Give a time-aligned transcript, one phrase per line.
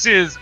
[0.00, 0.38] This is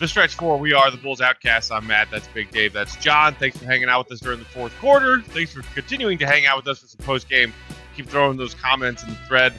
[0.00, 0.56] the stretch four.
[0.56, 1.70] We are the Bulls Outcasts.
[1.70, 2.08] I'm Matt.
[2.10, 2.72] That's Big Dave.
[2.72, 3.34] That's John.
[3.34, 5.20] Thanks for hanging out with us during the fourth quarter.
[5.20, 7.52] Thanks for continuing to hang out with us for some post game.
[7.94, 9.52] Keep throwing those comments in the thread.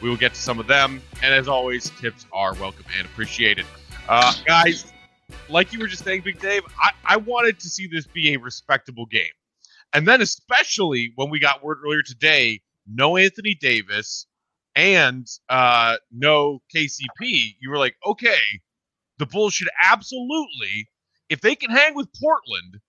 [0.00, 1.02] We will get to some of them.
[1.24, 3.66] And as always, tips are welcome and appreciated.
[4.08, 4.92] Uh, guys,
[5.48, 8.38] like you were just saying, Big Dave, I, I wanted to see this be a
[8.38, 9.24] respectable game.
[9.92, 14.26] And then, especially when we got word earlier today, no Anthony Davis
[14.76, 18.38] and uh, no KCP, you were like, okay,
[19.18, 20.88] the Bulls should absolutely,
[21.28, 22.80] if they can hang with Portland,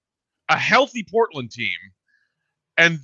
[0.50, 1.78] a healthy Portland team,
[2.78, 3.00] and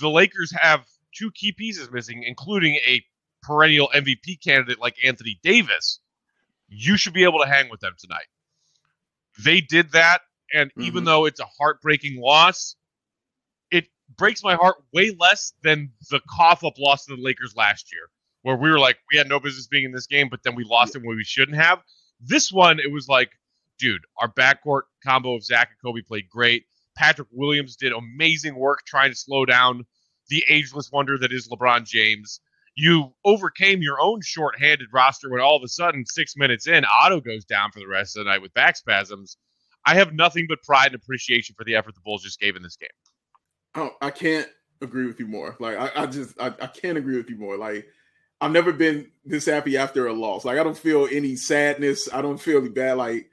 [0.00, 3.02] the Lakers have two key pieces missing, including a
[3.42, 6.00] perennial MVP candidate like Anthony Davis,
[6.68, 8.26] you should be able to hang with them tonight.
[9.42, 10.82] They did that, and mm-hmm.
[10.82, 12.76] even though it's a heartbreaking loss,
[13.70, 17.92] it breaks my heart way less than the cough up loss to the Lakers last
[17.92, 18.08] year,
[18.42, 20.64] where we were like, we had no business being in this game, but then we
[20.64, 21.00] lost yeah.
[21.00, 21.82] it when we shouldn't have.
[22.20, 23.30] This one, it was like,
[23.78, 26.64] dude, our backcourt combo of Zach and Kobe played great.
[26.96, 29.84] Patrick Williams did amazing work trying to slow down
[30.28, 32.40] the ageless wonder that is LeBron James.
[32.74, 37.20] You overcame your own short-handed roster when all of a sudden, six minutes in, Otto
[37.20, 39.36] goes down for the rest of the night with back spasms.
[39.86, 42.62] I have nothing but pride and appreciation for the effort the Bulls just gave in
[42.62, 42.88] this game.
[43.76, 44.48] Oh, I can't
[44.82, 45.56] agree with you more.
[45.60, 47.56] Like I, I just I, I can't agree with you more.
[47.56, 47.86] Like
[48.40, 50.44] I've never been this happy after a loss.
[50.44, 52.08] Like I don't feel any sadness.
[52.12, 52.98] I don't feel bad.
[52.98, 53.30] Like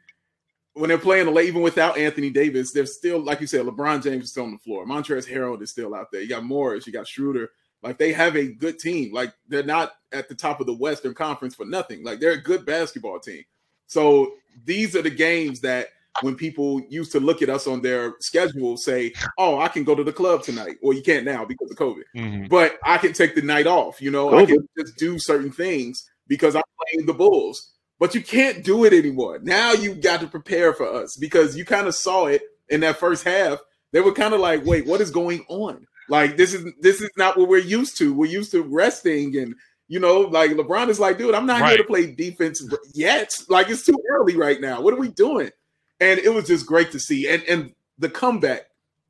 [0.74, 4.26] when they're playing the even without Anthony Davis, they're still, like you said, LeBron James
[4.26, 4.86] is still on the floor.
[4.86, 6.22] Montrezl Harrell is still out there.
[6.22, 7.52] You got Morris, you got Schroeder.
[7.84, 9.14] Like they have a good team.
[9.14, 12.04] Like they're not at the top of the Western Conference for nothing.
[12.04, 13.44] Like they're a good basketball team.
[13.88, 15.90] So these are the games that
[16.22, 19.96] when people used to look at us on their schedule, say, "Oh, I can go
[19.96, 22.04] to the club tonight," or you can't now because of COVID.
[22.16, 22.48] Mm-hmm.
[22.48, 24.02] But I can take the night off.
[24.02, 24.42] You know, COVID.
[24.42, 27.72] I can just do certain things because I'm playing the Bulls.
[28.00, 29.40] But you can't do it anymore.
[29.42, 32.98] Now you got to prepare for us because you kind of saw it in that
[32.98, 33.60] first half.
[33.92, 37.10] They were kind of like, "Wait, what is going on?" Like this is this is
[37.18, 38.14] not what we're used to.
[38.14, 39.56] We're used to resting and
[39.88, 41.70] you know, like LeBron is like, dude, I'm not right.
[41.70, 43.32] here to play defense yet.
[43.50, 44.82] Like it's too early right now.
[44.82, 45.52] What are we doing?
[46.00, 47.28] And it was just great to see.
[47.28, 48.64] And and the comeback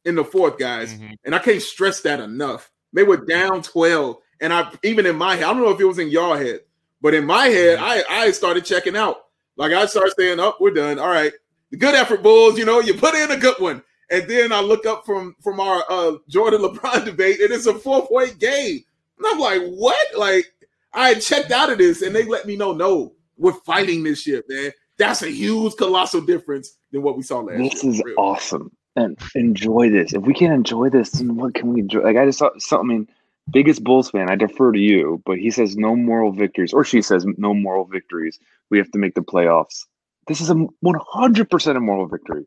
[0.06, 1.14] in the fourth, guys, mm-hmm.
[1.26, 2.72] and I can't stress that enough.
[2.92, 4.18] They were down 12.
[4.42, 6.62] And I even in my head, I don't know if it was in your head,
[7.02, 8.14] but in my head, mm-hmm.
[8.14, 9.18] I, I started checking out.
[9.56, 11.00] Like I started saying, Oh, we're done.
[11.00, 11.34] All right.
[11.78, 12.58] Good effort, Bulls.
[12.58, 13.82] You know, you put in a good one.
[14.12, 17.74] And then I look up from from our uh, Jordan LeBron debate, and it's a
[17.74, 18.84] four point game.
[19.18, 20.18] And I'm like, what?
[20.18, 20.46] Like,
[20.94, 24.46] I checked out of this, and they let me know, no, we're fighting this shit,
[24.48, 24.72] man.
[24.98, 27.70] That's a huge, colossal difference than what we saw last this year.
[27.70, 28.16] This is really.
[28.16, 28.72] awesome.
[28.96, 30.14] And enjoy this.
[30.14, 32.02] If we can't enjoy this, then what can we enjoy?
[32.02, 32.90] Like I just saw something.
[32.90, 33.08] I mean,
[33.50, 37.02] biggest Bulls fan, I defer to you, but he says no moral victories, or she
[37.02, 38.40] says no moral victories.
[38.70, 39.86] We have to make the playoffs.
[40.28, 42.46] This is a 100% a moral victory.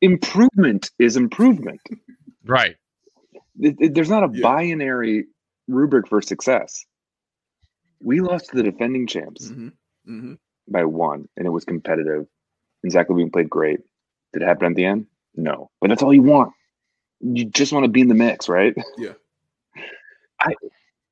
[0.00, 1.80] Improvement is improvement.
[2.44, 2.76] Right.
[3.60, 4.42] It, it, there's not a yeah.
[4.42, 5.26] binary
[5.68, 6.84] rubric for success.
[8.00, 9.48] We lost to the defending champs.
[9.48, 9.68] Mm-hmm.
[10.08, 10.32] Mm-hmm
[10.68, 12.26] by one, and it was competitive.
[12.82, 13.80] And Zach LaVine played great.
[14.32, 15.06] Did it happen at the end?
[15.34, 16.52] No, but that's all you want.
[17.20, 18.74] You just want to be in the mix, right?
[18.98, 19.12] Yeah.
[20.40, 20.54] I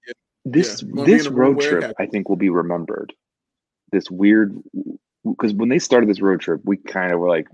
[0.07, 0.13] yeah.
[0.45, 1.05] this yeah.
[1.05, 3.13] this road trip I think will be remembered.
[3.93, 4.57] This weird
[5.25, 7.49] because when they started this road trip, we kind of were like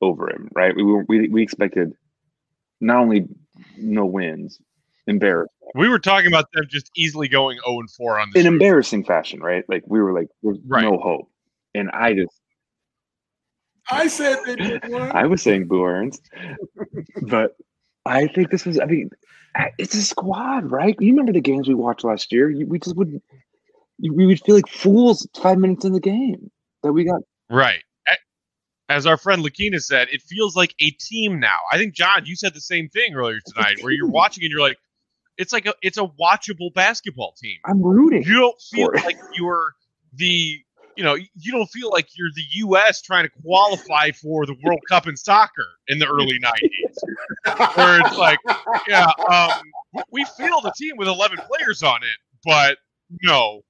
[0.00, 0.74] over him, right?
[0.74, 1.92] We were we we expected
[2.80, 3.26] not only
[3.76, 4.58] no wins,
[5.06, 5.52] embarrassed.
[5.74, 8.40] We were talking about them just easily going 0 and 4 on this.
[8.40, 9.64] In embarrassing fashion, right?
[9.68, 10.82] Like we were like, there's right.
[10.82, 11.30] no hope.
[11.74, 12.40] And I just
[13.90, 14.38] I said
[15.14, 16.20] I was saying Boo Earns.
[17.22, 17.56] but
[18.04, 19.10] I think this was I mean
[19.78, 20.96] it's a squad, right?
[20.98, 22.52] You remember the games we watched last year?
[22.66, 23.20] We just would
[24.00, 26.50] we would feel like fools five minutes in the game
[26.82, 27.82] that we got right
[28.88, 31.58] as our friend Lakina said, it feels like a team now.
[31.72, 34.60] I think John, you said the same thing earlier tonight, where you're watching and you're
[34.60, 34.78] like,
[35.38, 37.58] it's like a it's a watchable basketball team.
[37.64, 38.22] I'm rooting.
[38.22, 39.74] You don't feel like you're
[40.14, 40.60] the
[40.96, 43.02] you know you don't feel like you're the U.S.
[43.02, 48.16] trying to qualify for the World Cup in soccer in the early '90s, where it's
[48.16, 48.38] like,
[48.88, 49.50] yeah, um,
[50.10, 52.78] we feel the team with 11 players on it, but
[53.22, 53.62] no,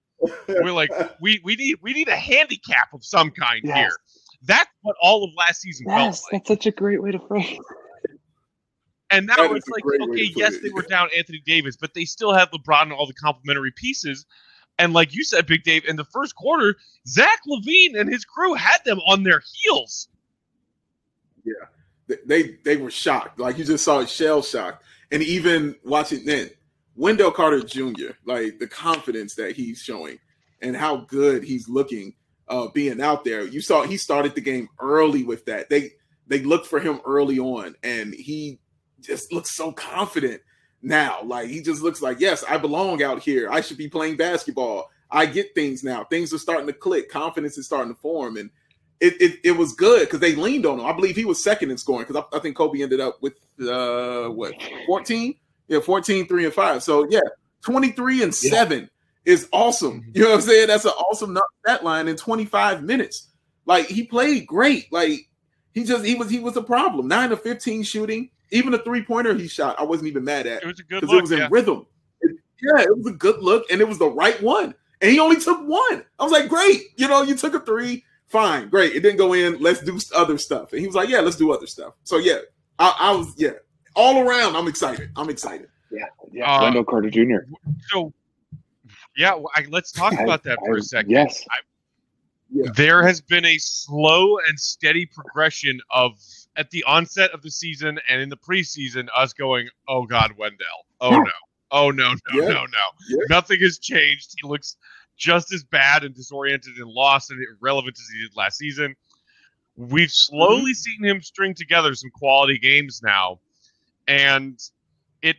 [0.48, 0.90] we're like
[1.20, 3.76] we we need we need a handicap of some kind yes.
[3.76, 3.96] here.
[4.42, 6.44] That's what all of last season yes, felt like.
[6.44, 7.60] That's such a great way to frame.
[9.10, 12.50] And now it's like, okay, yes, they were down Anthony Davis, but they still had
[12.50, 14.26] LeBron and all the complementary pieces.
[14.78, 16.76] And like you said, Big Dave, in the first quarter,
[17.06, 20.08] Zach LaVine and his crew had them on their heels.
[21.44, 23.38] Yeah, they they were shocked.
[23.38, 24.82] Like you just saw it, shell shocked,
[25.12, 26.50] and even watching then
[26.96, 28.10] Wendell Carter Jr.
[28.24, 30.18] Like the confidence that he's showing
[30.60, 32.14] and how good he's looking
[32.48, 33.44] uh, being out there.
[33.44, 35.70] You saw he started the game early with that.
[35.70, 35.92] They
[36.26, 38.58] they looked for him early on, and he
[39.00, 40.40] just looks so confident
[40.82, 41.22] now.
[41.24, 43.50] Like he just looks like, yes, I belong out here.
[43.50, 44.90] I should be playing basketball.
[45.10, 46.04] I get things now.
[46.04, 47.10] Things are starting to click.
[47.10, 48.50] Confidence is starting to form, and
[49.00, 50.86] it it, it was good because they leaned on him.
[50.86, 53.34] I believe he was second in scoring because I, I, think Kobe ended up with
[53.60, 54.54] uh what
[54.86, 55.34] 14?
[55.68, 56.82] Yeah, 14, 3 and 5.
[56.82, 57.20] So yeah,
[57.62, 58.50] 23 and yeah.
[58.50, 58.90] 7
[59.24, 60.00] is awesome.
[60.00, 60.10] Mm-hmm.
[60.14, 60.68] You know what I'm saying?
[60.68, 63.28] That's an awesome stat line in 25 minutes.
[63.66, 64.92] Like he played great.
[64.92, 65.28] Like
[65.72, 67.08] he just he was he was a problem.
[67.08, 69.78] Nine of 15 shooting, even a three pointer he shot.
[69.78, 70.62] I wasn't even mad at.
[70.62, 71.18] It was a good look.
[71.18, 71.48] It was in yeah.
[71.50, 71.86] rhythm.
[72.20, 74.74] It, yeah, it was a good look, and it was the right one.
[75.00, 76.04] And he only took one.
[76.18, 76.82] I was like, great.
[76.96, 78.04] You know, you took a three.
[78.28, 78.94] Fine, great.
[78.94, 79.60] It didn't go in.
[79.60, 80.72] Let's do other stuff.
[80.72, 81.94] And he was like, yeah, let's do other stuff.
[82.02, 82.38] So yeah,
[82.78, 83.50] I, I was yeah,
[83.94, 84.56] all around.
[84.56, 85.10] I'm excited.
[85.16, 85.68] I'm excited.
[85.92, 86.50] Yeah, yeah.
[86.50, 87.46] Uh, Wendell Carter Jr.
[87.90, 88.12] So
[89.16, 91.10] yeah, well, I, let's talk I, about that for a second.
[91.10, 91.44] Yes.
[92.50, 92.70] Yeah.
[92.74, 96.18] There has been a slow and steady progression of
[96.56, 100.86] at the onset of the season and in the preseason, us going, "Oh God, Wendell!
[101.00, 101.30] Oh no!
[101.70, 102.14] Oh no!
[102.32, 102.42] No!
[102.42, 102.48] Yeah.
[102.48, 102.64] No!
[102.64, 102.86] No!
[103.08, 103.16] Yeah.
[103.28, 104.34] Nothing has changed.
[104.40, 104.76] He looks
[105.16, 108.94] just as bad and disoriented and lost and irrelevant as he did last season.
[109.76, 111.02] We've slowly mm-hmm.
[111.02, 113.40] seen him string together some quality games now,
[114.08, 114.58] and
[115.22, 115.36] it,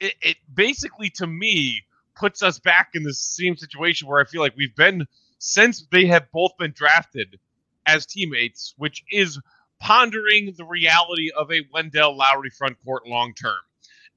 [0.00, 1.82] it it basically to me
[2.14, 5.06] puts us back in the same situation where I feel like we've been
[5.38, 7.38] since they have both been drafted
[7.86, 9.40] as teammates, which is
[9.82, 13.58] pondering the reality of a Wendell Lauri front court long term.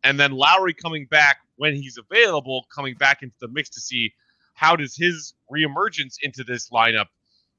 [0.04, 4.14] And then Lauri coming back when he's available, coming back into the mix to see
[4.54, 7.08] how does his reemergence into this lineup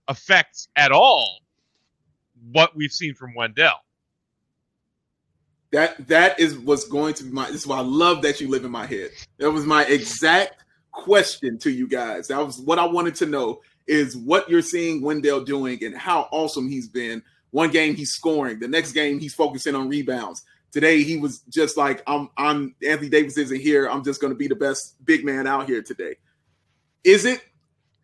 [0.07, 1.41] affect at all
[2.53, 3.81] what we've seen from Wendell.
[5.73, 7.51] That that is what's going to be my.
[7.51, 9.11] This is why I love that you live in my head.
[9.39, 10.63] That was my exact
[10.93, 12.29] question to you guys.
[12.29, 16.29] That was what I wanted to know is what you're seeing Wendell doing and how
[16.31, 17.23] awesome he's been.
[17.57, 20.43] One game he's scoring, the next game he's focusing on rebounds.
[20.73, 22.29] Today he was just like I'm.
[22.37, 23.89] I'm Anthony Davis isn't here.
[23.89, 26.17] I'm just going to be the best big man out here today.
[27.03, 27.43] Is it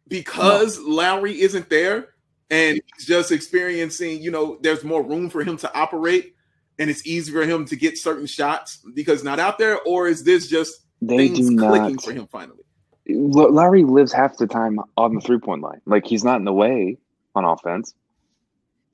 [0.09, 0.89] because no.
[0.89, 2.15] Lauri isn't there
[2.49, 4.23] and he's just experiencing?
[4.23, 6.35] You know, there's more room for him to operate
[6.79, 10.25] and it's easier for him to get certain shots because not out there, or is
[10.25, 12.65] this just they things clicking for him finally?
[13.07, 15.83] Lauri lives half the time on the three point line.
[15.85, 16.97] Like he's not in the way
[17.35, 17.93] on offense.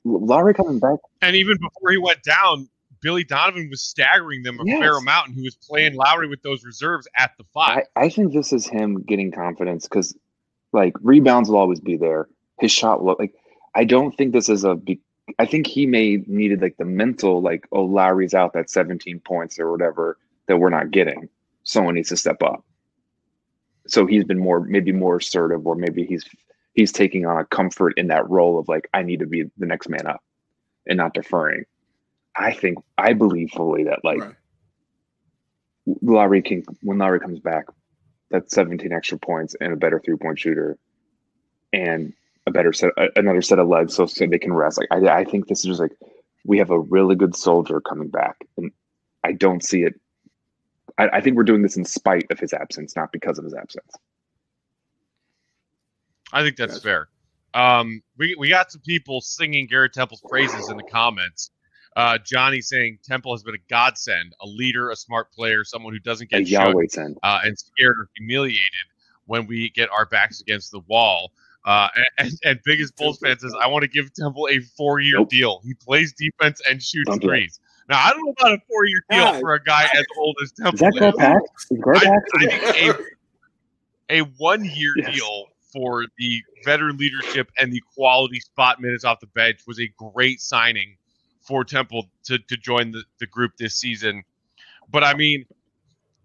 [0.05, 2.69] Lauri coming back, and even before he went down,
[3.01, 4.81] Billy Donovan was staggering them a yes.
[4.81, 7.85] fair amount, and he was playing Lauri with those reserves at the five.
[7.97, 10.17] I, I think this is him getting confidence because,
[10.73, 12.29] like, rebounds will always be there.
[12.61, 13.35] His shot look like
[13.75, 14.77] I don't think this is a
[15.39, 19.59] I think he may needed like the mental, like, oh, Lauri's out that 17 points
[19.59, 21.29] or whatever that we're not getting.
[21.65, 22.65] Someone needs to step up.
[23.87, 26.25] So he's been more, maybe more assertive, or maybe he's
[26.79, 29.67] he's taking on a comfort in that role of like, I need to be the
[29.67, 30.23] next man up
[30.87, 31.65] and not deferring.
[32.37, 34.35] I think I believe fully that like right.
[36.03, 37.65] Lauri can when Lauri comes back,
[38.31, 40.79] that's 17 extra points and a better three point shooter.
[41.73, 42.13] And
[42.47, 44.79] a better set, another set of legs, so, so they can rest.
[44.79, 45.93] Like I, I think this is just like
[46.45, 48.71] we have a really good soldier coming back, and
[49.25, 50.01] I don't see it.
[50.97, 53.53] I, I think we're doing this in spite of his absence, not because of his
[53.53, 53.93] absence.
[56.33, 57.09] I think that's fair.
[57.55, 61.51] Um, we we got some people singing Garrett Temple's praises in the comments.
[61.97, 65.99] Uh, Johnny saying Temple has been a godsend, a leader, a smart player, someone who
[65.99, 66.47] doesn't get
[66.93, 67.19] send.
[67.23, 68.63] Uh, and scared or humiliated
[69.27, 71.33] when we get our backs against the wall.
[71.65, 75.19] Uh, and, and biggest Bulls fan says, I want to give Temple a four year
[75.19, 75.31] nope.
[75.31, 75.61] deal.
[75.65, 77.59] He plays defense and shoots don't threes.
[77.89, 79.41] Now, I don't know about a four year deal yeah.
[79.41, 80.75] for a guy as old as Temple.
[80.89, 81.67] Is that Greg Pax?
[81.81, 82.31] Greg Pax?
[82.39, 83.07] I, I think
[84.11, 85.17] a, a one year yes.
[85.17, 89.89] deal for the veteran leadership and the quality spot minutes off the bench was a
[89.97, 90.97] great signing
[91.41, 94.25] for Temple to, to join the, the group this season.
[94.91, 95.47] But I mean,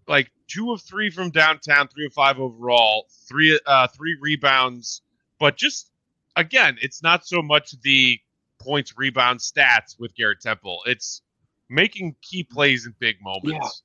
[0.08, 5.02] like two of three from downtown, three of five overall, three uh, three rebounds,
[5.40, 5.90] but just
[6.36, 8.20] again, it's not so much the
[8.60, 10.82] points, rebound stats with Garrett Temple.
[10.86, 11.22] It's
[11.70, 13.84] making key plays in big moments.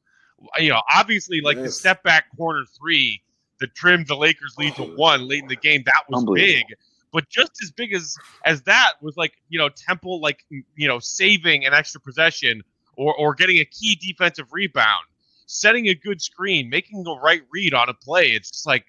[0.57, 0.63] Yeah.
[0.63, 3.23] You know, obviously, like the step back corner three
[3.61, 6.65] that trimmed the Lakers lead to one late in the game, that was big.
[7.13, 10.99] But just as big as as that was like, you know, Temple like you know,
[10.99, 12.63] saving an extra possession
[12.97, 15.05] or or getting a key defensive rebound,
[15.47, 18.29] setting a good screen, making the right read on a play.
[18.29, 18.85] It's just like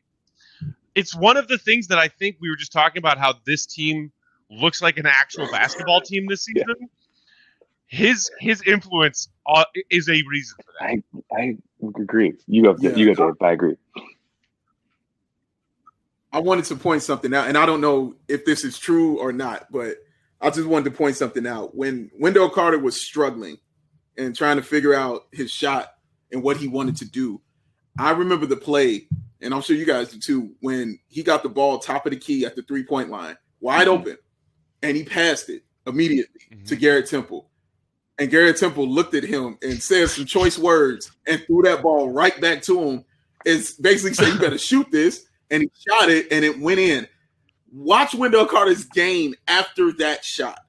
[0.96, 3.66] it's one of the things that I think we were just talking about how this
[3.66, 4.12] team
[4.50, 6.66] looks like an actual basketball team this season.
[6.68, 6.86] Yeah.
[7.88, 11.02] His his influence uh, is a reason for that.
[11.32, 11.58] I I
[12.02, 12.34] agree.
[12.48, 12.96] You have yeah.
[12.96, 13.78] you have I agree.
[16.32, 19.32] I wanted to point something out, and I don't know if this is true or
[19.32, 19.98] not, but
[20.42, 21.76] I just wanted to point something out.
[21.76, 23.58] When Wendell Carter was struggling
[24.18, 25.94] and trying to figure out his shot
[26.32, 27.42] and what he wanted to do,
[27.98, 29.08] I remember the play,
[29.42, 32.18] and I'm sure you guys do too, when he got the ball top of the
[32.18, 34.02] key at the three point line, wide mm-hmm.
[34.02, 34.18] open,
[34.84, 36.64] and he passed it immediately mm-hmm.
[36.66, 37.50] to Garrett Temple.
[38.20, 42.12] And Garrett Temple looked at him and said some choice words and threw that ball
[42.12, 43.06] right back to him.
[43.46, 45.26] It's basically saying, You better shoot this.
[45.52, 47.08] And he shot it and it went in.
[47.72, 50.60] Watch Wendell Carter's game after that shot.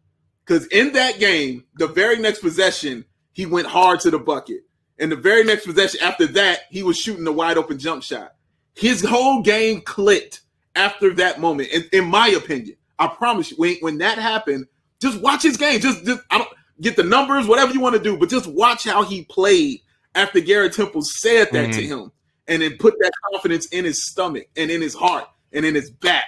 [0.44, 4.62] Because in that game, the very next possession, he went hard to the bucket.
[4.98, 8.34] And the very next possession after that, he was shooting a wide open jump shot.
[8.74, 10.40] His whole game clicked
[10.74, 12.76] after that moment, in, in my opinion.
[12.98, 14.66] I promise you, when, when that happened,
[15.00, 15.80] just watch his game.
[15.80, 18.84] Just, just I don't get the numbers, whatever you want to do, but just watch
[18.84, 19.80] how he played
[20.14, 21.78] after Garrett Temple said that mm-hmm.
[21.78, 22.12] to him,
[22.48, 25.90] and then put that confidence in his stomach and in his heart and in his
[25.90, 26.24] back.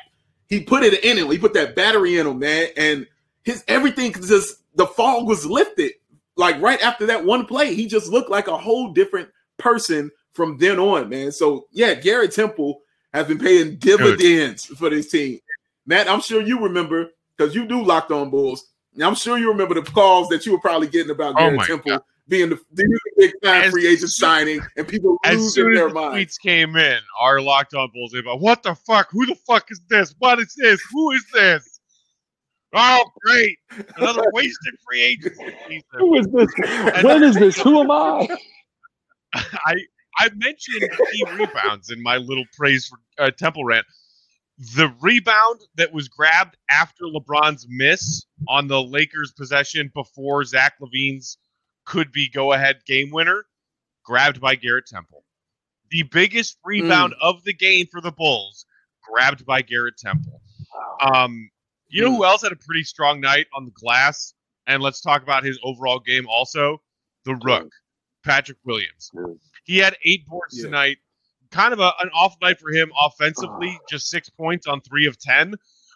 [0.49, 1.31] He put it in him.
[1.31, 3.07] He put that battery in him, man, and
[3.42, 5.92] his everything just the fog was lifted.
[6.37, 9.28] Like right after that one play, he just looked like a whole different
[9.59, 11.33] person from then on, man.
[11.33, 14.78] So yeah, Garrett Temple has been paying dividends Good.
[14.78, 15.40] for this team.
[15.87, 18.66] Matt, I'm sure you remember because you do locked on Bulls.
[19.00, 21.90] I'm sure you remember the calls that you were probably getting about oh Garrett Temple
[21.92, 22.02] God.
[22.29, 26.14] Being the, the big time free agent signing and people losing their mind.
[26.14, 29.09] Tweets came in, our locked on Bulls about what the fuck?
[29.11, 30.14] Who the fuck is this?
[30.19, 30.81] What is this?
[30.93, 31.81] Who is this?
[32.75, 33.59] Oh, great!
[33.97, 35.37] Another wasted free agent.
[35.93, 37.02] Who is this?
[37.02, 37.61] when is this?
[37.61, 38.29] Who am I?
[39.35, 39.75] I
[40.19, 43.87] I mentioned key rebounds in my little praise for uh, Temple rant
[44.76, 51.38] the rebound that was grabbed after LeBron's miss on the Lakers possession before Zach LaVine's
[51.84, 53.44] could be go ahead game winner,
[54.04, 55.24] grabbed by Garrett Temple.
[55.90, 57.28] The biggest rebound mm.
[57.28, 58.64] of the game for the Bulls,
[59.02, 60.40] grabbed by Garrett Temple.
[61.02, 61.50] Um,
[61.88, 64.34] you know who else had a pretty strong night on the glass?
[64.66, 66.80] And let's talk about his overall game also.
[67.24, 67.70] The Rook,
[68.24, 69.10] Patrick Williams.
[69.64, 70.64] He had eight boards yeah.
[70.64, 70.98] tonight
[71.52, 75.18] kind of a, an off night for him offensively, just six points on three of
[75.18, 75.54] 10.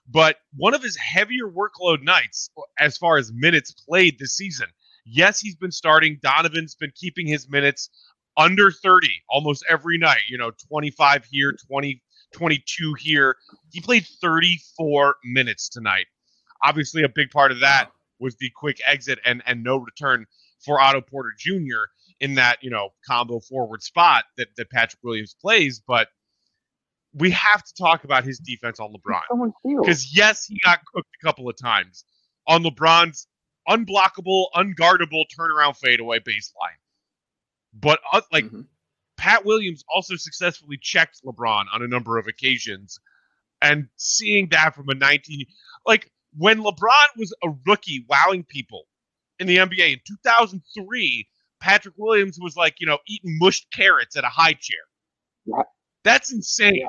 [0.09, 4.69] But one of his heavier workload nights as far as minutes played this season.
[5.07, 6.19] Yes, he's been starting.
[6.23, 7.91] Donovan's been keeping his minutes
[8.37, 10.23] under 30 almost every night.
[10.29, 13.37] You know, 25 here, 20, 22 here.
[13.73, 16.07] He played 34 minutes tonight.
[16.65, 20.27] Obviously, a big part of that was the quick exit and, and no return
[20.65, 21.85] for Otto Porter Jr
[22.21, 26.09] in that you know combo forward spot that that Patrick Williams plays, but
[27.15, 29.23] we have to talk about his defense on LeBron
[29.81, 32.05] because yes, he got cooked a couple of times
[32.47, 33.27] on LeBron's
[33.69, 36.79] unblockable, unguardable turnaround fadeaway baseline,
[37.75, 38.45] but uh, like.
[38.45, 38.63] Mm-hmm.
[39.17, 43.01] Pat Williams also successfully checked LeBron on a number of occasions.
[43.63, 45.47] And seeing that from a 19,
[45.87, 48.85] like when LeBron was a rookie wowing people
[49.39, 51.27] in the NBA in 2003,
[51.61, 54.79] Patrick Williams was like, you know, eating mushed carrots at a high chair.
[55.47, 55.63] Yeah.
[56.05, 56.77] That's insane.
[56.77, 56.87] Yeah.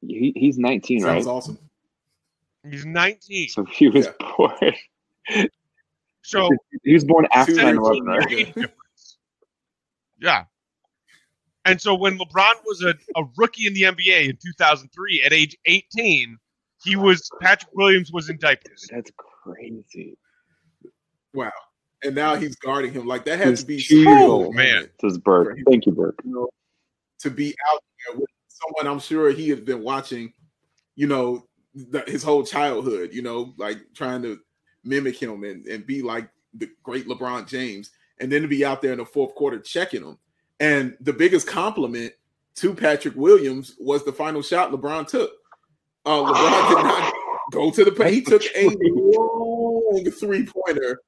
[0.00, 1.30] He, he's 19, Sounds right?
[1.30, 1.58] awesome.
[2.70, 3.48] He's 19.
[3.48, 4.12] So he was yeah.
[4.36, 5.50] born.
[6.28, 6.48] So
[6.84, 8.56] he was born after 9 11, right?
[10.20, 10.44] yeah.
[11.64, 15.56] And so when LeBron was a, a rookie in the NBA in 2003 at age
[15.66, 16.36] 18,
[16.84, 18.86] he was Patrick Williams was in diapers.
[18.90, 20.16] That's crazy.
[21.34, 21.50] Wow
[22.02, 23.06] and now he's guarding him.
[23.06, 24.88] Like that had to be oh man.
[25.00, 25.58] This is Burke.
[25.68, 26.18] Thank you, Burke.
[26.24, 26.48] You know,
[27.20, 30.32] to be out there with someone I'm sure he had been watching,
[30.96, 33.10] you know, the, his whole childhood.
[33.12, 34.38] You know, like trying to
[34.84, 38.82] mimic him and and be like the great LeBron James, and then to be out
[38.82, 40.18] there in the fourth quarter checking him.
[40.60, 42.12] And the biggest compliment
[42.56, 45.30] to Patrick Williams was the final shot LeBron took.
[46.04, 47.12] Uh, LeBron did not
[47.52, 48.14] go to the paint.
[48.14, 51.00] He took a long three pointer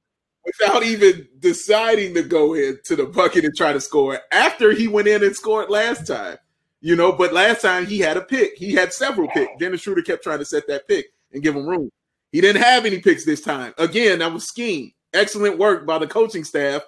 [0.45, 5.07] without even deciding to go into the bucket and try to score after he went
[5.07, 6.37] in and scored last time.
[6.83, 8.57] You know, but last time he had a pick.
[8.57, 9.51] He had several picks.
[9.59, 11.91] Dennis Schroeder kept trying to set that pick and give him room.
[12.31, 13.73] He didn't have any picks this time.
[13.77, 14.91] Again, that was scheme.
[15.13, 16.83] Excellent work by the coaching staff,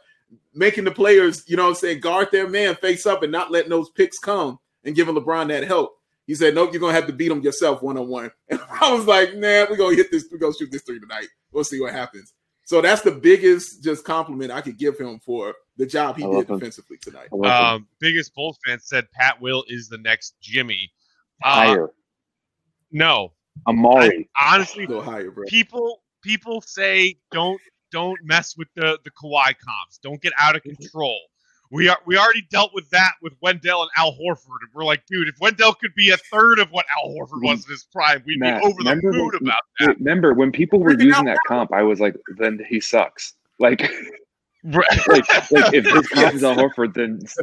[0.54, 3.70] making the players, you know I'm saying, guard their man face up and not letting
[3.70, 5.98] those picks come and giving LeBron that help.
[6.26, 8.32] He said, Nope, you're gonna have to beat him yourself one on one.
[8.50, 11.28] And I was like, Nah, we're gonna hit this, we're gonna shoot this three tonight.
[11.52, 12.34] We'll see what happens.
[12.66, 16.48] So that's the biggest just compliment I could give him for the job he did
[16.48, 17.28] defensively tonight.
[17.44, 20.92] Um, biggest Bulls fan said Pat Will is the next Jimmy.
[21.44, 21.90] Uh, higher.
[22.92, 23.34] No.
[23.68, 24.28] Amar'e.
[24.36, 25.46] I, honestly, Go higher, bro.
[25.48, 27.60] people people say don't
[27.92, 30.00] don't mess with the the Kawhi comps.
[30.02, 30.76] Don't get out of mm-hmm.
[30.82, 31.18] control.
[31.72, 35.06] We are we already dealt with that with Wendell and Al Horford, and we're like,
[35.08, 38.22] dude, if Wendell could be a third of what Al Horford was in his prime,
[38.28, 39.98] we'd Matt, be over the moon when- about Wait, that.
[39.98, 43.34] remember when people were Freaking using that comp, I was like, then he sucks.
[43.60, 43.82] Like,
[44.66, 44.86] Right.
[45.08, 47.36] like, like if his comp is Al Horford, then s-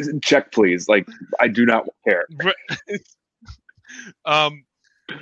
[0.00, 0.86] s- check please.
[0.88, 1.06] Like,
[1.40, 2.26] I do not care.
[4.26, 4.64] um,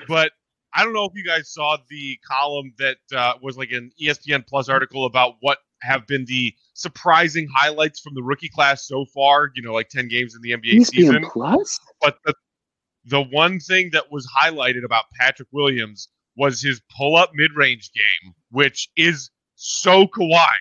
[0.09, 0.33] but
[0.75, 4.47] I don't know if you guys saw the column that uh, was like an ESPN
[4.47, 9.51] Plus article about what have been the surprising highlights from the rookie class so far.
[9.55, 11.25] You know, like ten games in the NBA season.
[11.33, 11.79] Plus.
[12.01, 12.35] But the
[13.07, 17.91] the one thing that was highlighted about Patrick Williams was his pull up mid range
[17.93, 20.55] game, which is so Kawhi.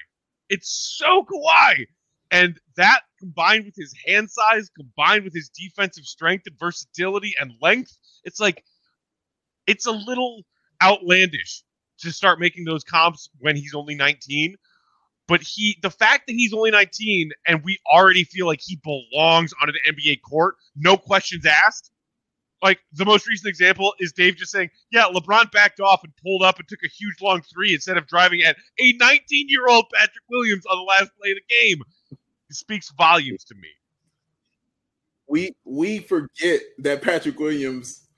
[0.49, 1.85] It's so Kawhi.
[2.31, 7.53] And that combined with his hand size, combined with his defensive strength and versatility and
[7.61, 8.63] length, it's like
[9.69, 10.41] it's a little
[10.81, 11.63] outlandish
[11.99, 14.55] to start making those comps when he's only 19.
[15.27, 19.53] But he the fact that he's only 19 and we already feel like he belongs
[19.61, 21.91] on an NBA court, no questions asked.
[22.63, 26.41] Like the most recent example is Dave just saying, "Yeah, LeBron backed off and pulled
[26.41, 30.65] up and took a huge long three instead of driving at a 19-year-old Patrick Williams
[30.65, 31.83] on the last play of the game."
[32.49, 33.69] It speaks volumes to me.
[35.27, 38.08] we we forget that Patrick Williams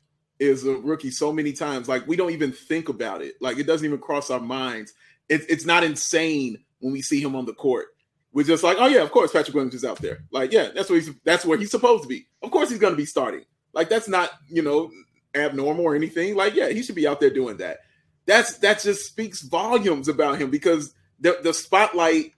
[0.42, 1.88] is a rookie so many times.
[1.88, 3.36] Like we don't even think about it.
[3.40, 4.94] Like it doesn't even cross our minds.
[5.30, 7.90] It, it's not insane when we see him on the court.
[8.34, 10.24] We're just like, oh yeah, of course Patrick Williams is out there.
[10.32, 12.28] Like yeah, that's where he's that's where he's supposed to be.
[12.42, 13.44] Of course he's going to be starting.
[13.74, 14.90] Like that's not you know
[15.36, 16.36] abnormal or anything.
[16.36, 17.80] Like yeah, he should be out there doing that.
[18.26, 22.34] That's that just speaks volumes about him because the the spotlight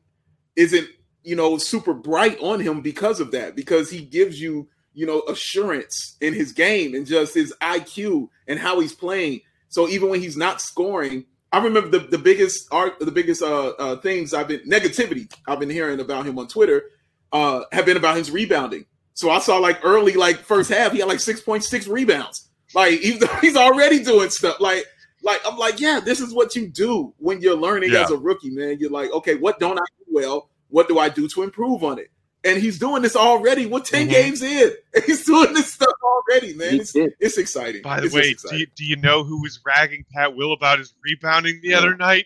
[0.58, 0.90] isn't
[1.24, 5.22] you know super bright on him because of that because he gives you you know
[5.28, 9.42] assurance in his game and just his IQ and how he's playing.
[9.70, 13.70] So even when he's not scoring, I remember the, the biggest art the biggest uh,
[13.80, 16.84] uh things I've been negativity I've been hearing about him on Twitter
[17.32, 18.86] uh have been about his rebounding.
[19.16, 22.50] So I saw like early like first half he had like 6.6 rebounds.
[22.74, 24.86] Like he's he's already doing stuff like
[25.24, 28.02] like I'm like yeah this is what you do when you're learning Yeah.
[28.04, 28.78] as a rookie man.
[28.80, 30.50] You're like okay what don't I do well?
[30.70, 32.10] What do I do to improve on it?
[32.46, 33.66] And he's doing this already.
[33.66, 34.12] We're 10 Mhm.
[34.12, 34.72] games in.
[35.06, 36.82] He's doing this stuff already, man.
[36.82, 37.82] It's, it's exciting.
[37.82, 40.80] By the It's way, do you, do you know who was ragging Pat Will about
[40.80, 41.78] his rebounding the Yeah.
[41.78, 42.26] other night?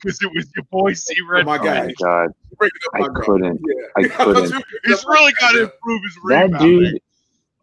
[0.00, 1.42] Because it was your boy C Red.
[1.42, 1.86] Oh my Oh God.
[1.88, 3.60] my god, Bring it up, I my couldn't.
[3.66, 3.86] Yeah.
[3.96, 4.64] I couldn't.
[4.84, 6.78] He's really got to improve his That rebounding.
[6.78, 7.00] dude,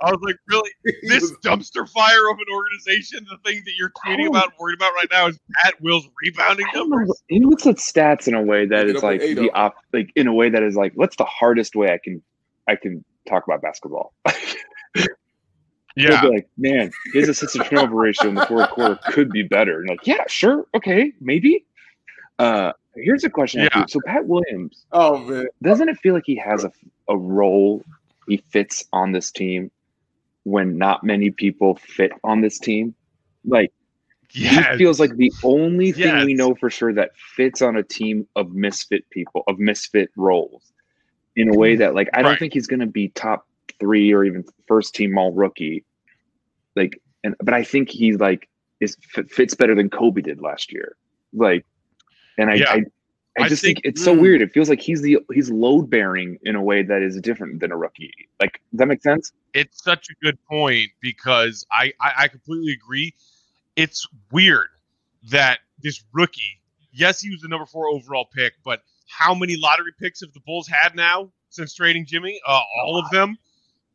[0.02, 0.72] I was like, really?
[1.04, 4.94] This dumpster fire of an organization, the thing that you're tweeting about and worried about
[4.94, 7.08] right now is Pat Will's rebounding numbers.
[7.08, 7.16] know.
[7.28, 9.76] He looks at stats in a way that Pick it is up like the op,
[9.94, 12.22] like in a way that is like, what's the hardest way I can,
[12.68, 14.14] I can talk about basketball?
[15.96, 16.22] Yeah.
[16.22, 19.80] Be like, man, his assist to turnover ratio in the fourth quarter could be better.
[19.80, 21.66] And like, yeah, sure, okay, maybe.
[22.38, 23.62] Uh, here's a question.
[23.62, 23.86] I have for Yeah.
[23.88, 25.48] So Pat Williams, oh man.
[25.64, 26.72] doesn't it feel like he has a,
[27.08, 27.82] a role
[28.28, 29.72] he fits on this team
[30.46, 32.96] when not many people fit on this team?
[33.44, 33.72] Like
[34.32, 34.72] Yes.
[34.72, 38.28] he feels like the only thing we know for sure that fits on a team
[38.36, 40.72] of misfit people, of misfit roles,
[41.36, 42.40] in a way that like I don't Right.
[42.40, 43.46] think he's going to be top
[43.80, 45.84] three or even first team all rookie.
[46.76, 48.50] Like, and but I think he like
[48.82, 48.98] is
[49.30, 50.96] fits better than Kobe did last year.
[51.34, 51.66] Like,
[52.38, 52.70] and I Yeah.
[52.72, 52.84] I,
[53.38, 54.20] I I just think, think- it's so Mm.
[54.22, 54.42] weird.
[54.42, 57.72] It feels like he's the he's load bearing in a way that is different than
[57.72, 58.14] a rookie.
[58.42, 59.32] Like, does that make sense?
[59.56, 63.16] It's such a good point because I, I, I completely agree.
[63.78, 64.68] It's weird
[65.32, 66.60] that this rookie,
[66.92, 70.42] yes, he was the number four overall pick, but how many lottery picks have the
[70.42, 72.40] Bulls had now since trading Jimmy?
[72.46, 73.38] Uh, all of them.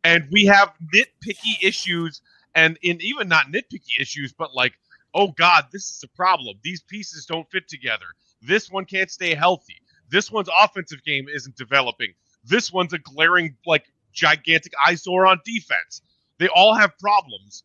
[0.02, 2.22] And we have nitpicky issues,
[2.54, 4.72] and in even not nitpicky issues, but like,
[5.12, 6.56] oh God, this is a problem.
[6.62, 8.06] These pieces don't fit together.
[8.40, 9.76] This one can't stay healthy.
[10.08, 12.14] This one's offensive game isn't developing.
[12.44, 16.02] This one's a glaring like gigantic eyesore on defense.
[16.38, 17.64] They all have problems.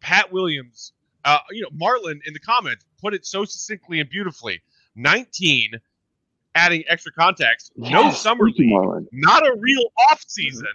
[0.00, 0.92] Pat Williams,
[1.24, 4.60] uh, you know, Marlin in the comments put it so succinctly and beautifully.
[4.96, 5.72] 19,
[6.54, 9.06] adding extra context, no Yes, summer league, Marlon.
[9.12, 10.66] not a real off season,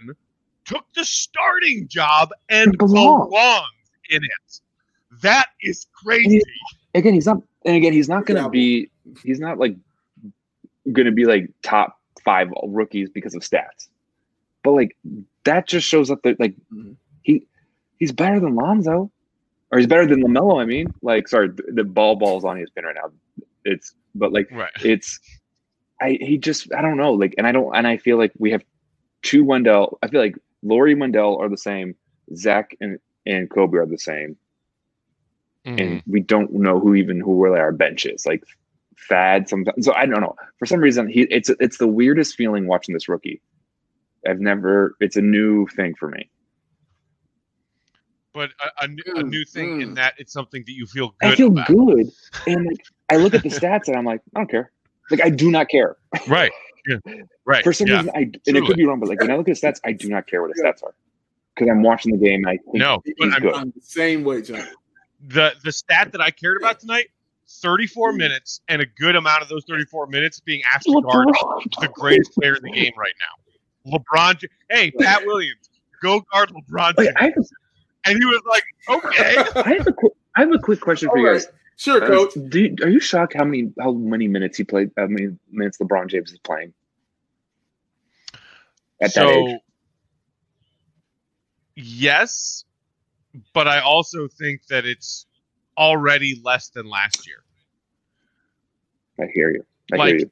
[0.64, 3.28] took the starting job and It belongs.
[3.28, 3.64] belongs
[4.10, 4.60] in it.
[5.22, 6.42] That is crazy.
[6.94, 8.90] again, he's not, and again, he's not going to be,
[9.22, 9.76] he's not like
[10.92, 13.88] going to be like top five rookies because of stats,
[14.68, 14.96] but like
[15.44, 16.96] that just shows up that like Mhm.
[17.22, 17.46] he
[17.98, 19.10] he's better than Lonzo,
[19.70, 20.60] or he's better than Lamelo.
[20.60, 23.10] I mean, like, sorry, the, ball ball's on his pin right now.
[23.64, 24.70] It's but like Right.
[24.84, 25.18] it's,
[26.00, 28.50] I he just I don't know like, and I don't and I feel like we
[28.50, 28.62] have
[29.22, 29.98] two Wendell.
[30.02, 31.94] I feel like Lauri Wendell are the same.
[32.34, 34.36] Zach and and Kobe are the same
[35.66, 35.80] Mhm.
[35.80, 38.26] and we don't know who even who really our bench is.
[38.26, 38.44] Like
[38.96, 39.84] Fad sometimes.
[39.86, 40.36] So I don't know.
[40.58, 43.40] For some reason, he it's it's the weirdest feeling watching this rookie
[44.28, 44.94] I've never.
[45.00, 46.30] It's a new thing for me.
[48.34, 49.94] But a, a, new- a Mm, new thing in mm.
[49.96, 51.66] that it's something that you feel good I feel about.
[51.68, 52.06] good,
[52.46, 52.76] and like,
[53.10, 54.70] I look at the stats and I'm like, I don't care.
[55.10, 55.96] Like I do not care.
[56.28, 56.52] Right.
[56.86, 56.96] Yeah.
[57.46, 57.64] Right.
[57.64, 57.96] For some yeah.
[57.96, 59.80] reason, I and it could be wrong, but like when I look at the stats,
[59.84, 60.94] I do not care what the stats are
[61.54, 62.44] because I'm watching the game.
[62.44, 63.54] And I think No, but I'm- good.
[63.54, 64.62] I'm the same way, John.
[65.26, 67.08] the the stat that I cared about tonight:
[67.48, 71.28] 34 minutes, and a good amount of those 34 minutes being asked to guard
[71.80, 73.42] the greatest player in the game right now,
[73.90, 74.42] LeBron.
[74.70, 75.70] Hey, Pat Williams,
[76.02, 76.94] go guard LeBron.
[76.96, 77.16] Wait, James.
[77.18, 77.34] I have,
[78.06, 81.16] And he was like, "Okay." I have a quick, I have a quick question for
[81.18, 81.34] All you right.
[81.42, 81.48] guys.
[81.76, 82.34] Sure, Uh, coach.
[82.48, 84.90] do you- are you shocked how many how many minutes he played?
[84.96, 86.72] How many minutes LeBron James is playing
[89.00, 89.60] at that age?
[91.76, 92.64] yes,
[93.54, 95.26] but I also think that it's
[95.76, 97.44] already less than last year.
[99.20, 99.64] I hear you.
[99.92, 100.30] I like, hear you.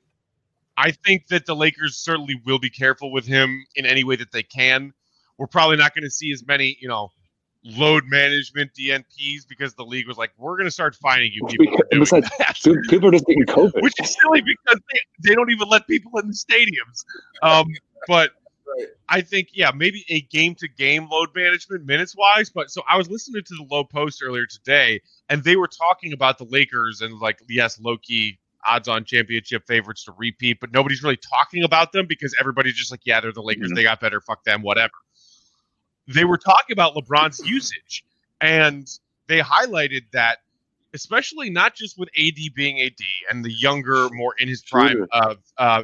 [0.77, 4.33] I think that the Lakers certainly will be careful with him in any way that
[4.33, 4.93] they can.
[5.39, 7.13] We're probably not going to see as many, you know,
[7.65, 11.79] load management DNPs because the league was like, we're going to start finding you people
[11.91, 12.29] Besides,
[12.89, 13.83] People are just getting COVID.
[13.83, 17.05] Which is silly because they, they don't even let people in the stadiums.
[17.43, 17.67] Um,
[18.07, 18.33] but.
[19.09, 22.51] I think, yeah, maybe a game to game load management minutes wise.
[22.51, 26.13] But so I was listening to the Lowe Post earlier today, and they were talking
[26.13, 30.73] about the Lakers and like, yes, low key odds on championship favorites to repeat, but
[30.73, 33.71] nobody's really talking about them because everybody's just like, yeah, they're the Lakers.
[33.71, 33.77] Mhm.
[33.77, 34.21] They got better.
[34.21, 34.93] Fuck them, whatever.
[36.09, 38.05] They were talking about LeBron's usage,
[38.41, 38.89] and
[39.29, 40.39] they highlighted that,
[40.95, 42.93] especially not just with AD being AD
[43.31, 45.83] and the younger, more in his prime of uh, uh,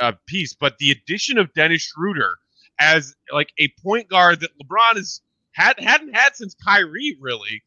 [0.00, 2.38] uh, piece, but the addition of Dennis Schroeder
[2.78, 5.20] as like a point guard that LeBron has
[5.52, 7.62] had hadn't had since Kyrie really.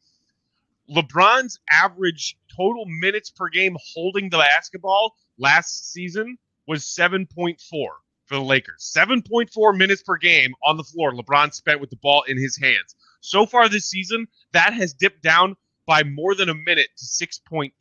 [0.90, 7.90] LeBron's average total minutes per game holding the basketball last season was 7.4 for
[8.30, 8.92] the Lakers.
[8.96, 12.94] 7.4 minutes per game on the floor LeBron spent with the ball in his hands.
[13.20, 17.72] So far this season, that has dipped down by more than a minute to 6.2.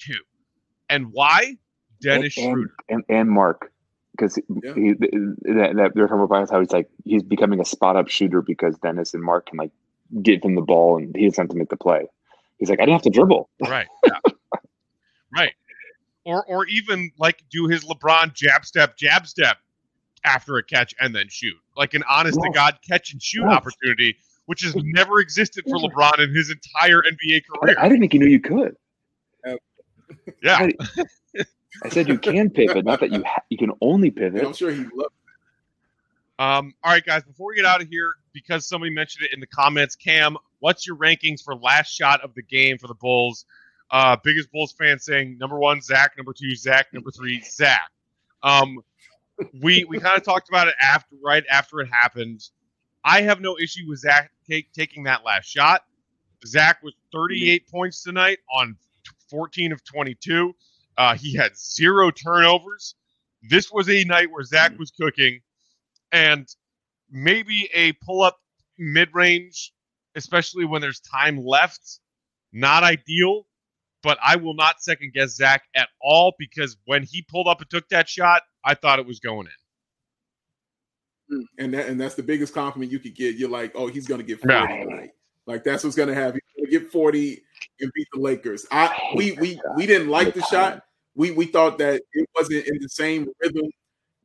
[0.89, 1.57] And why?
[2.01, 2.73] Dennis and, Schroeder.
[2.89, 3.71] and, and Marc,
[4.11, 4.73] because Yeah.
[4.75, 8.41] he, that, that they're talking about how he's like he's becoming a spot up shooter
[8.41, 9.71] because Dennis and Marc can like
[10.21, 12.07] give him the ball and he doesn't to make the play.
[12.59, 13.49] He's like, I didn't have to dribble.
[13.61, 13.87] Right.
[14.05, 14.19] Yeah.
[15.35, 15.53] right.
[16.25, 19.57] Or or even like do his LeBron jab step, jab step
[20.23, 21.55] after a catch and then shoot.
[21.75, 23.51] Like an honest to God catch and shoot Yes.
[23.57, 27.75] opportunity, which has never existed for LeBron in his entire NBA career.
[27.77, 28.75] I didn't think you knew you could.
[30.41, 30.55] yeah.
[30.57, 30.71] I,
[31.83, 34.55] I said you can pivot, not that you ha- you can only And I'm pivot.
[34.55, 35.13] sure he loved
[36.39, 39.39] Um, all right, guys, before we get out of here, because somebody mentioned it in
[39.39, 43.45] the comments, Cam, what's your rankings for last shot of the game for the Bulls?
[43.91, 47.91] Uh, biggest Bulls fan saying number one, Zach, number two, Zach, number three, Zach.
[48.43, 48.79] Um,
[49.61, 52.41] we we kind of talked about it after, right after it happened.
[53.03, 55.81] I have no issue with Zach take, taking that last shot.
[56.47, 58.77] Zach was 38 points tonight on
[59.29, 60.55] 14 of 22.
[60.97, 62.95] Uh, he had zero turnovers.
[63.49, 65.41] This was a night where Zach was cooking,
[66.13, 66.47] and
[67.11, 68.39] maybe a pull up
[68.77, 69.73] mid range,
[70.15, 71.99] especially when there's time left,
[72.51, 73.45] not ideal.
[74.01, 77.69] But I will not second guess Zach at all because when he pulled up and
[77.69, 79.53] took that shot, I thought it was going in.
[81.57, 83.35] and that and that's the biggest compliment you could get.
[83.35, 84.67] You're like, oh, he's gonna get 40 Yeah.
[84.83, 85.09] tonight.
[85.47, 86.39] Like that's what's gonna happen.
[86.55, 87.41] He's gonna get 40
[87.79, 88.65] and beat the Lakers.
[88.71, 90.83] I we we we didn't like the The shot.
[91.15, 93.69] We we thought that it wasn't in the same rhythm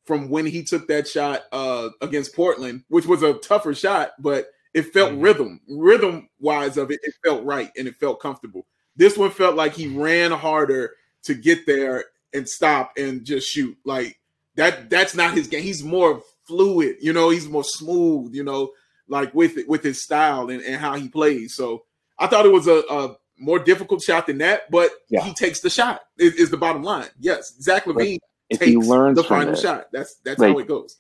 [0.07, 4.49] from when he took that shot uh against Portland, which was a tougher shot, but
[4.75, 5.23] it felt Mhm.
[5.23, 8.67] rhythm, rhythm wise of it, it felt right and it felt comfortable.
[8.97, 12.05] This one felt like he ran harder to get there
[12.35, 13.77] and stop and just shoot.
[13.85, 14.19] Like
[14.57, 15.63] that that's not his game.
[15.63, 18.73] He's more fluid, you know, he's more smooth, you know,
[19.09, 21.55] like with it with his style and, and how he plays.
[21.55, 21.85] So
[22.19, 25.23] I thought it was a, a more difficult shot than that, but Yeah.
[25.25, 27.07] he takes the shot, is, is the bottom line.
[27.21, 28.19] Yes, Zach LaVine
[28.51, 29.89] If he takes learns the final it, shot.
[29.93, 30.97] That's that's Like- how it goes.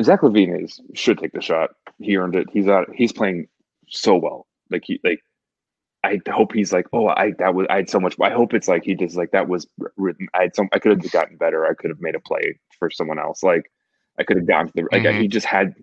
[0.00, 1.70] Zach LaVine is should take the shot.
[1.98, 2.46] He earned it.
[2.52, 2.88] He's out.
[2.94, 3.48] He's playing
[3.88, 4.46] so well.
[4.70, 5.20] Like he like.
[6.04, 8.16] I hope he's like, oh, I that was I had so much.
[8.20, 10.26] I hope it's like he just like that was written.
[10.34, 10.68] I had some.
[10.72, 11.64] I could have gotten better.
[11.64, 13.42] I could have made a play for someone else.
[13.44, 13.70] Like
[14.18, 15.20] I could have gotten to the like Mhm.
[15.20, 15.74] he just had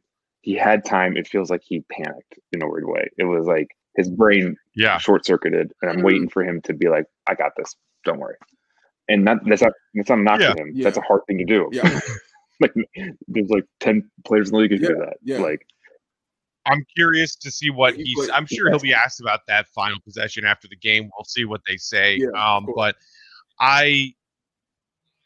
[0.42, 1.16] he had time.
[1.16, 3.08] It feels like he panicked in a weird way.
[3.18, 4.98] It was like his brain Yeah.
[4.98, 7.74] short circuited, and I'm waiting for him to be like, I got this.
[8.04, 8.36] Don't worry.
[9.08, 10.62] And that, that's not that's not knocking Yeah.
[10.64, 10.72] him.
[10.74, 10.84] Yeah.
[10.84, 11.70] That's a hard thing to do.
[11.72, 12.00] Yeah.
[12.62, 12.74] like
[13.28, 15.18] there's like ten players in the league who do that.
[15.24, 15.38] yeah.
[15.40, 15.66] Like
[16.66, 18.16] I'm curious to see what He he's.
[18.16, 21.10] played- I'm sure he'll be asked about that final possession after the game.
[21.18, 22.18] We'll see what they say.
[22.18, 22.96] Yeah, um, but
[23.60, 24.14] I,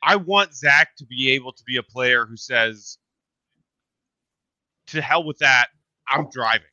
[0.01, 2.97] I want Zach to be able to be a player who says,
[4.87, 5.67] to hell with that.
[6.07, 6.67] I'm driving.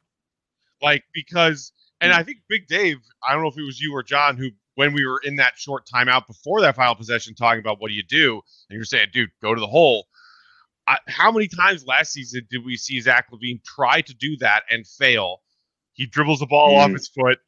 [0.83, 2.99] Like because, and I think Big Dave.
[3.27, 5.55] I don't know if it was you or John who, when we were in that
[5.57, 9.09] short timeout before that final possession, talking about what do you do, and you're saying,
[9.13, 10.07] dude, go to the hole.
[10.91, 14.65] I, how many times last season did we see Zach LaVine try to do that
[14.71, 15.41] and fail?
[15.93, 16.95] He dribbles the ball off Mm.
[16.95, 17.39] his foot.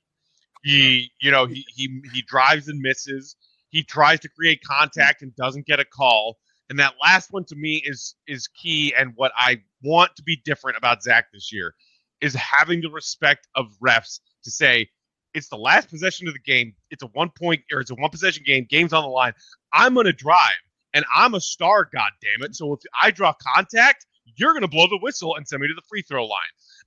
[0.62, 3.37] He, you know, he he he drives and misses.
[3.70, 6.38] He tries to create contact and doesn't get a call.
[6.70, 8.94] And that last one to me is is key.
[8.96, 11.74] And what I want to be different about Zach this year
[12.20, 14.88] is having the respect of refs to say
[15.35, 16.74] it's the last possession of the game.
[16.90, 18.66] It's a one point or it's a one possession game.
[18.70, 19.33] Game's on the line.
[19.72, 20.52] I'm gonna drive,
[20.94, 21.88] and I'm a star.
[21.92, 22.55] God damn it!
[22.55, 25.83] So if I draw contact, you're gonna blow the whistle and send me to the
[25.88, 26.40] free throw line.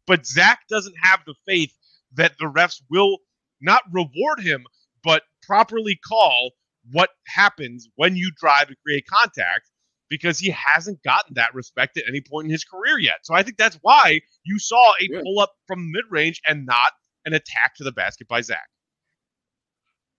[0.08, 1.74] But Zach doesn't have the faith
[2.14, 3.20] that the refs will
[3.62, 4.66] not reward him,
[5.04, 6.52] but properly call
[6.92, 9.70] what happens when you drive to create contact
[10.08, 13.18] because he hasn't gotten that respect at any point in his career yet.
[13.24, 15.22] So I think that's why you saw a Yeah.
[15.24, 16.94] pull up from mid range and not
[17.26, 18.68] an attack to the basket by Zach.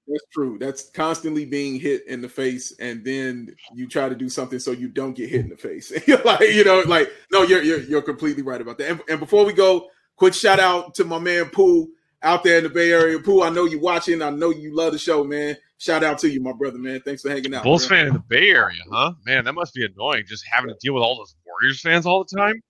[0.08, 0.56] That's true.
[0.58, 4.70] That's constantly being hit in the face, and then you try to do something so
[4.70, 5.92] you don't get hit in the face.
[6.06, 8.90] You're like, you know, like no, you're you're you're completely right about that.
[8.90, 11.88] And, and before we go, quick shout out to my man Pooh
[12.22, 13.18] out there in the Bay Area.
[13.18, 14.22] Pooh, I know you watching.
[14.22, 15.56] I know you love the show, man.
[15.78, 17.00] Shout out to you, my brother, man.
[17.00, 17.64] Thanks for hanging out.
[17.64, 17.96] Bulls bro.
[17.96, 19.12] fan in the Bay Area, huh?
[19.26, 22.24] Man, that must be annoying just having to deal with all those Warriors fans all
[22.24, 22.62] the time.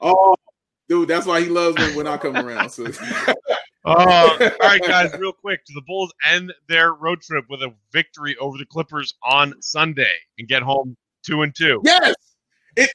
[0.00, 0.34] Oh,
[0.88, 2.70] dude, that's why he loves me when I come around.
[2.70, 2.86] So.
[3.84, 3.90] Uh,
[4.40, 5.64] all right, guys, real quick.
[5.66, 10.12] Do the Bulls end their road trip with a victory over the Clippers on Sunday
[10.38, 11.80] and get home two and two?
[11.84, 12.14] yes.
[12.76, 12.90] It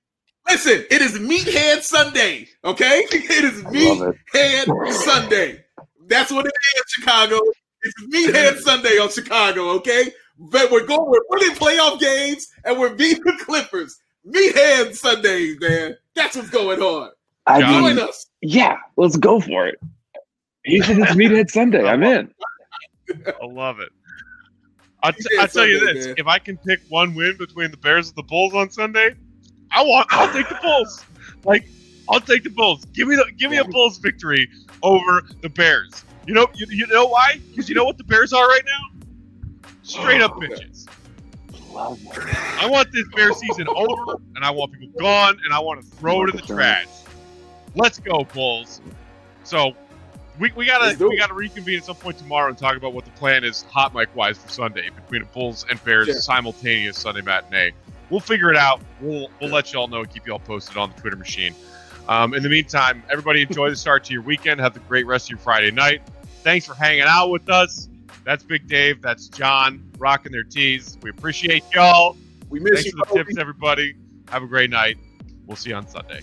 [0.49, 0.86] listen.
[0.89, 2.47] It is Meathead Sunday.
[2.63, 4.17] Okay, it is I love it.
[4.34, 5.63] Meathead Sunday.
[6.08, 7.39] That's what it is, Chicago.
[7.84, 9.69] It's Meathead Sunday on Chicago.
[9.75, 11.10] Okay, but we're going.
[11.10, 13.99] We're winning playoff games and we're beating the Clippers.
[14.28, 15.95] Meathead Sundays, man.
[16.15, 17.12] That's what's going on.
[17.47, 17.84] I John?
[17.84, 18.25] mean, Join us.
[18.41, 19.80] yeah, let's go for it.
[20.70, 21.88] He said it's Meathead Sunday.
[21.88, 22.32] I'm in.
[23.10, 23.90] I love it.
[25.02, 26.16] I'll, t- Yeah, I'll tell you Sunday, this: man.
[26.18, 29.16] if I can pick one win between the Bears and the Bulls on Sunday,
[29.72, 30.08] I want.
[30.12, 31.04] I'll take the Bulls.
[31.44, 31.68] Like,
[32.08, 32.86] I'll take the Bulls.
[32.94, 34.48] Give me the give me a Bulls victory
[34.84, 36.04] over the Bears.
[36.28, 37.40] You know, you, you know why?
[37.50, 39.00] Because you know what the Bears are right now?
[39.82, 40.88] Straight up oh, bitches.
[42.60, 45.88] I want this Bear season over, and I want people gone, and I want to
[45.98, 46.88] throw it in the trash.
[47.76, 48.82] Let's go, Bulls.
[49.44, 49.74] So
[50.39, 53.12] we, we gotta we gotta reconvene at some point tomorrow and talk about what the
[53.12, 56.15] plan is, hot mic wise, for Sunday between the Bulls and Bears Sure.
[56.15, 57.71] simultaneous Sunday matinee.
[58.10, 58.82] We'll figure it out.
[59.02, 61.54] We'll we'll let you all know and keep you all posted on the Twitter machine.
[62.08, 64.60] Um, in the meantime, everybody enjoy the start to your weekend.
[64.62, 66.02] Have a great rest of your Friday night.
[66.41, 67.88] Thanks for hanging out with us.
[68.23, 69.02] That's Big Dave.
[69.02, 70.97] That's John rocking their tees.
[71.04, 72.17] We appreciate y'all.
[72.49, 72.91] We miss Thanks you.
[72.93, 73.23] for the Kobe.
[73.25, 73.95] tips, everybody.
[74.30, 74.97] Have a great night.
[75.45, 76.21] We'll see you on Sunday.